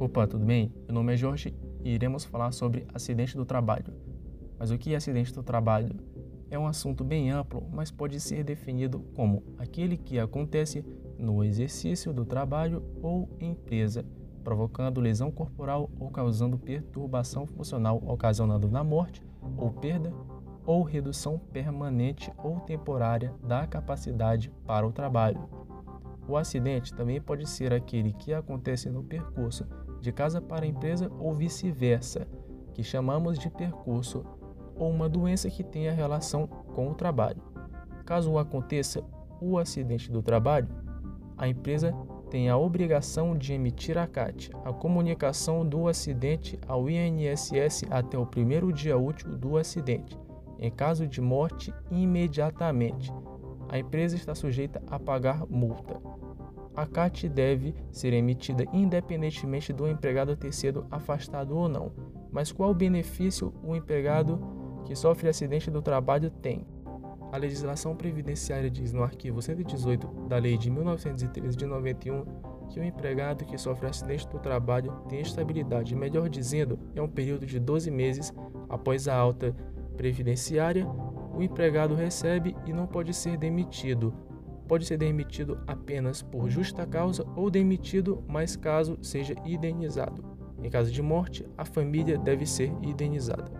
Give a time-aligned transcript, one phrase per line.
[0.00, 0.72] Opa, tudo bem?
[0.86, 1.52] Meu nome é Jorge
[1.82, 3.92] e iremos falar sobre acidente do trabalho.
[4.56, 5.90] Mas o que é acidente do trabalho?
[6.48, 10.84] É um assunto bem amplo, mas pode ser definido como aquele que acontece
[11.18, 14.04] no exercício do trabalho ou empresa,
[14.44, 19.20] provocando lesão corporal ou causando perturbação funcional, ocasionando na morte
[19.56, 20.14] ou perda
[20.64, 25.48] ou redução permanente ou temporária da capacidade para o trabalho.
[26.28, 29.66] O acidente também pode ser aquele que acontece no percurso
[30.00, 32.26] de casa para a empresa ou vice-versa,
[32.74, 34.24] que chamamos de percurso,
[34.76, 37.42] ou uma doença que tenha relação com o trabalho.
[38.04, 39.02] Caso aconteça
[39.40, 40.68] o acidente do trabalho,
[41.36, 41.94] a empresa
[42.30, 48.26] tem a obrigação de emitir a CAT, a comunicação do acidente ao INSS até o
[48.26, 50.18] primeiro dia útil do acidente.
[50.58, 53.12] Em caso de morte, imediatamente.
[53.68, 56.00] A empresa está sujeita a pagar multa.
[56.78, 61.90] A CAT deve ser emitida independentemente do empregado ter sido afastado ou não.
[62.30, 64.40] Mas qual benefício o empregado
[64.84, 66.64] que sofre acidente do trabalho tem?
[67.32, 72.24] A legislação previdenciária diz no artigo 118 da Lei de 1913 de 91
[72.68, 77.44] que o empregado que sofre acidente do trabalho tem estabilidade, melhor dizendo, é um período
[77.44, 78.32] de 12 meses
[78.68, 79.52] após a alta
[79.96, 80.86] previdenciária,
[81.34, 84.27] o empregado recebe e não pode ser demitido.
[84.68, 90.22] Pode ser demitido apenas por justa causa ou demitido, mas caso seja indenizado.
[90.62, 93.50] Em caso de morte, a família deve ser indenizada.